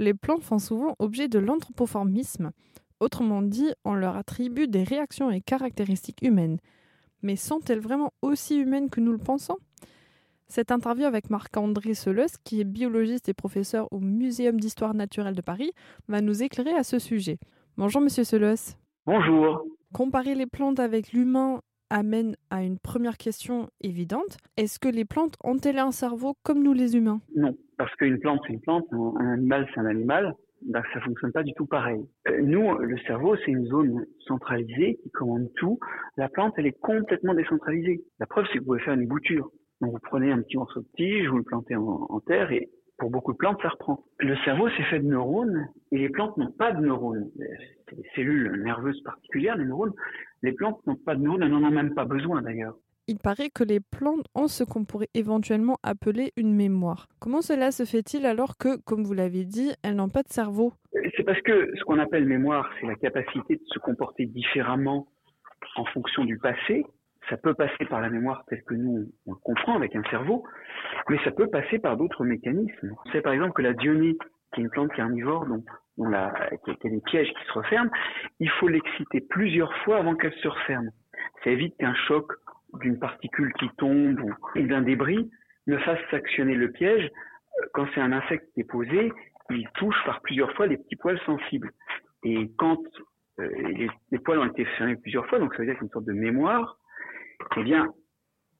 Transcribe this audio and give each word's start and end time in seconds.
Les 0.00 0.14
plantes 0.14 0.42
font 0.42 0.58
souvent 0.58 0.96
objet 0.98 1.28
de 1.28 1.38
l'anthropoformisme. 1.38 2.52
Autrement 3.00 3.42
dit, 3.42 3.68
on 3.84 3.92
leur 3.92 4.16
attribue 4.16 4.66
des 4.66 4.82
réactions 4.82 5.30
et 5.30 5.42
caractéristiques 5.42 6.22
humaines. 6.22 6.56
Mais 7.20 7.36
sont-elles 7.36 7.80
vraiment 7.80 8.14
aussi 8.22 8.56
humaines 8.56 8.88
que 8.88 9.02
nous 9.02 9.12
le 9.12 9.18
pensons? 9.18 9.58
Cette 10.48 10.72
interview 10.72 11.04
avec 11.04 11.28
Marc-André 11.28 11.92
Seles, 11.92 12.30
qui 12.44 12.62
est 12.62 12.64
biologiste 12.64 13.28
et 13.28 13.34
professeur 13.34 13.92
au 13.92 14.00
Muséum 14.00 14.58
d'histoire 14.58 14.94
naturelle 14.94 15.34
de 15.34 15.42
Paris, 15.42 15.72
va 16.08 16.22
nous 16.22 16.42
éclairer 16.42 16.74
à 16.74 16.82
ce 16.82 16.98
sujet. 16.98 17.38
Bonjour 17.76 18.00
Monsieur 18.00 18.24
Seles. 18.24 18.56
Bonjour. 19.04 19.66
Comparer 19.92 20.34
les 20.34 20.46
plantes 20.46 20.80
avec 20.80 21.12
l'humain 21.12 21.60
amène 21.90 22.36
à 22.50 22.62
une 22.62 22.78
première 22.78 23.18
question 23.18 23.68
évidente. 23.80 24.38
Est-ce 24.56 24.78
que 24.78 24.88
les 24.88 25.04
plantes 25.04 25.34
ont-elles 25.44 25.78
un 25.78 25.90
cerveau 25.90 26.34
comme 26.42 26.62
nous 26.62 26.72
les 26.72 26.96
humains? 26.96 27.20
Non, 27.36 27.54
parce 27.76 27.94
qu'une 27.96 28.18
plante 28.18 28.40
c'est 28.46 28.54
une 28.54 28.60
plante, 28.60 28.86
un 28.92 29.32
animal 29.32 29.68
c'est 29.74 29.80
un 29.80 29.86
animal. 29.86 30.34
Ben, 30.62 30.82
ça 30.92 31.00
fonctionne 31.00 31.32
pas 31.32 31.42
du 31.42 31.54
tout 31.54 31.64
pareil. 31.64 32.04
Euh, 32.28 32.42
nous, 32.42 32.76
le 32.76 32.98
cerveau, 33.06 33.34
c'est 33.36 33.50
une 33.50 33.64
zone 33.66 34.04
centralisée 34.26 34.98
qui 35.02 35.10
commande 35.10 35.48
tout. 35.56 35.78
La 36.18 36.28
plante, 36.28 36.52
elle 36.58 36.66
est 36.66 36.78
complètement 36.78 37.32
décentralisée. 37.32 38.04
La 38.18 38.26
preuve, 38.26 38.44
c'est 38.48 38.58
que 38.58 38.58
vous 38.58 38.66
pouvez 38.66 38.80
faire 38.80 38.92
une 38.92 39.06
bouture. 39.06 39.50
Donc, 39.80 39.92
vous 39.92 39.98
prenez 40.02 40.30
un 40.30 40.42
petit 40.42 40.58
morceau 40.58 40.80
de 40.80 40.88
tige, 40.96 41.28
vous 41.28 41.38
le 41.38 41.44
plantez 41.44 41.76
en, 41.76 42.06
en 42.10 42.20
terre 42.20 42.52
et 42.52 42.68
pour 43.00 43.10
beaucoup 43.10 43.32
de 43.32 43.38
plantes, 43.38 43.58
ça 43.62 43.70
reprend. 43.70 44.04
Le 44.18 44.36
cerveau, 44.44 44.68
c'est 44.76 44.84
fait 44.84 45.00
de 45.00 45.06
neurones 45.06 45.66
et 45.90 45.98
les 45.98 46.10
plantes 46.10 46.36
n'ont 46.36 46.52
pas 46.52 46.70
de 46.72 46.80
neurones. 46.80 47.30
C'est 47.88 47.96
des 47.96 48.08
cellules 48.14 48.62
nerveuses 48.62 49.02
particulières, 49.02 49.56
les 49.56 49.64
neurones. 49.64 49.94
Les 50.42 50.52
plantes 50.52 50.86
n'ont 50.86 50.96
pas 50.96 51.16
de 51.16 51.22
neurones, 51.22 51.42
elles 51.42 51.50
n'en 51.50 51.66
ont 51.66 51.70
même 51.70 51.94
pas 51.94 52.04
besoin 52.04 52.42
d'ailleurs. 52.42 52.76
Il 53.08 53.18
paraît 53.18 53.48
que 53.50 53.64
les 53.64 53.80
plantes 53.80 54.26
ont 54.36 54.46
ce 54.46 54.62
qu'on 54.62 54.84
pourrait 54.84 55.08
éventuellement 55.14 55.78
appeler 55.82 56.32
une 56.36 56.54
mémoire. 56.54 57.08
Comment 57.18 57.40
cela 57.40 57.72
se 57.72 57.84
fait-il 57.84 58.24
alors 58.24 58.56
que, 58.56 58.80
comme 58.82 59.02
vous 59.02 59.14
l'avez 59.14 59.44
dit, 59.44 59.72
elles 59.82 59.96
n'ont 59.96 60.10
pas 60.10 60.22
de 60.22 60.28
cerveau? 60.28 60.74
C'est 61.16 61.24
parce 61.24 61.40
que 61.40 61.72
ce 61.76 61.82
qu'on 61.84 61.98
appelle 61.98 62.26
mémoire, 62.26 62.70
c'est 62.80 62.86
la 62.86 62.94
capacité 62.94 63.56
de 63.56 63.62
se 63.66 63.78
comporter 63.80 64.26
différemment 64.26 65.08
en 65.76 65.86
fonction 65.86 66.24
du 66.24 66.38
passé. 66.38 66.84
Ça 67.28 67.36
peut 67.36 67.54
passer 67.54 67.84
par 67.86 68.00
la 68.00 68.10
mémoire 68.10 68.44
telle 68.48 68.62
que 68.62 68.74
nous 68.74 69.12
on 69.26 69.32
le 69.32 69.38
comprend 69.38 69.76
avec 69.76 69.94
un 69.94 70.02
cerveau, 70.04 70.44
mais 71.08 71.18
ça 71.24 71.30
peut 71.30 71.48
passer 71.48 71.78
par 71.78 71.96
d'autres 71.96 72.24
mécanismes. 72.24 72.96
On 73.04 73.10
sait 73.10 73.20
par 73.20 73.32
exemple 73.32 73.52
que 73.52 73.62
la 73.62 73.74
dionie, 73.74 74.16
qui 74.52 74.60
est 74.60 74.64
une 74.64 74.70
plante 74.70 74.92
carnivore, 74.92 75.46
dont, 75.46 75.62
dont 75.98 76.08
la, 76.08 76.32
qui, 76.64 76.70
a, 76.70 76.74
qui 76.74 76.86
a 76.86 76.90
des 76.90 77.00
pièges 77.00 77.28
qui 77.28 77.44
se 77.46 77.52
referment, 77.52 77.90
il 78.40 78.50
faut 78.50 78.68
l'exciter 78.68 79.20
plusieurs 79.20 79.74
fois 79.84 79.98
avant 79.98 80.16
qu'elle 80.16 80.34
se 80.34 80.48
referme. 80.48 80.90
Ça 81.44 81.50
évite 81.50 81.76
qu'un 81.76 81.94
choc 81.94 82.32
d'une 82.80 82.98
particule 82.98 83.52
qui 83.54 83.68
tombe 83.76 84.20
ou 84.20 84.62
d'un 84.62 84.82
débris 84.82 85.30
ne 85.66 85.76
fasse 85.78 86.00
s'actionner 86.10 86.54
le 86.54 86.70
piège. 86.70 87.08
Quand 87.74 87.86
c'est 87.94 88.00
un 88.00 88.12
insecte 88.12 88.46
qui 88.54 88.60
est 88.60 88.64
posé, 88.64 89.12
il 89.50 89.68
touche 89.74 89.96
par 90.04 90.20
plusieurs 90.20 90.52
fois 90.54 90.66
les 90.66 90.78
petits 90.78 90.96
poils 90.96 91.20
sensibles. 91.26 91.70
Et 92.24 92.50
quand 92.58 92.80
euh, 93.40 93.48
les, 93.68 93.90
les, 94.10 94.18
poils 94.18 94.38
ont 94.38 94.46
été 94.46 94.64
fermés 94.64 94.96
plusieurs 94.96 95.26
fois, 95.26 95.38
donc 95.38 95.52
ça 95.54 95.58
veut 95.58 95.66
dire 95.66 95.74
qu'il 95.74 95.82
y 95.82 95.84
a 95.84 95.86
une 95.86 95.90
sorte 95.90 96.04
de 96.04 96.12
mémoire, 96.12 96.78
eh 97.56 97.62
bien, 97.62 97.88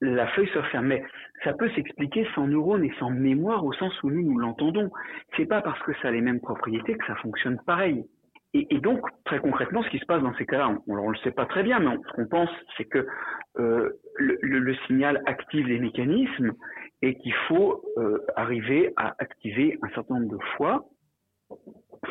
la 0.01 0.27
feuille 0.27 0.49
se 0.49 0.59
referme. 0.59 0.87
Mais 0.87 1.03
ça 1.43 1.53
peut 1.53 1.69
s'expliquer 1.71 2.27
sans 2.35 2.47
neurones 2.47 2.83
et 2.83 2.93
sans 2.99 3.09
mémoire 3.09 3.63
au 3.65 3.73
sens 3.73 3.93
où 4.03 4.09
nous, 4.09 4.23
nous 4.23 4.39
l'entendons. 4.39 4.91
C'est 5.37 5.45
pas 5.45 5.61
parce 5.61 5.81
que 5.83 5.93
ça 6.01 6.09
a 6.09 6.11
les 6.11 6.21
mêmes 6.21 6.41
propriétés 6.41 6.95
que 6.95 7.05
ça 7.05 7.15
fonctionne 7.15 7.59
pareil. 7.65 8.05
Et, 8.53 8.79
donc, 8.79 8.99
très 9.23 9.39
concrètement, 9.39 9.81
ce 9.81 9.89
qui 9.89 9.99
se 9.99 10.05
passe 10.05 10.21
dans 10.21 10.35
ces 10.35 10.45
cas-là, 10.45 10.75
on 10.85 11.07
ne 11.07 11.11
le 11.11 11.17
sait 11.19 11.31
pas 11.31 11.45
très 11.45 11.63
bien, 11.63 11.79
mais 11.79 11.87
on, 11.87 12.03
ce 12.03 12.11
qu'on 12.11 12.27
pense, 12.27 12.49
c'est 12.75 12.83
que 12.83 13.07
euh, 13.57 13.91
le, 14.17 14.37
le, 14.41 14.59
le, 14.59 14.75
signal 14.87 15.23
active 15.25 15.67
les 15.67 15.79
mécanismes 15.79 16.51
et 17.01 17.15
qu'il 17.15 17.33
faut 17.47 17.81
euh, 17.97 18.19
arriver 18.35 18.91
à 18.97 19.15
activer 19.19 19.79
un 19.81 19.89
certain 19.91 20.15
nombre 20.19 20.37
de 20.37 20.43
fois 20.57 20.83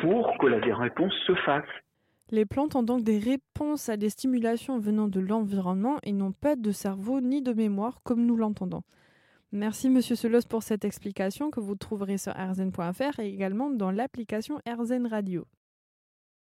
pour 0.01 0.35
que 0.39 0.47
la 0.47 0.75
réponse 0.75 1.13
se 1.27 1.35
fasse. 1.35 1.69
Les 2.31 2.45
plantes 2.45 2.77
ont 2.77 2.83
donc 2.83 3.03
des 3.03 3.19
réponses 3.19 3.89
à 3.89 3.97
des 3.97 4.09
stimulations 4.09 4.79
venant 4.79 5.09
de 5.09 5.19
l'environnement 5.19 5.97
et 6.03 6.13
n'ont 6.13 6.31
pas 6.31 6.55
de 6.55 6.71
cerveau 6.71 7.19
ni 7.19 7.41
de 7.41 7.51
mémoire 7.51 8.01
comme 8.03 8.25
nous 8.25 8.37
l'entendons. 8.37 8.83
Merci 9.51 9.89
Monsieur 9.89 10.15
Selos 10.15 10.47
pour 10.47 10.63
cette 10.63 10.85
explication 10.85 11.51
que 11.51 11.59
vous 11.59 11.75
trouverez 11.75 12.17
sur 12.17 12.31
rzn.fr 12.31 13.19
et 13.19 13.27
également 13.27 13.69
dans 13.69 13.91
l'application 13.91 14.59
RZN 14.65 15.07
Radio. 15.07 15.45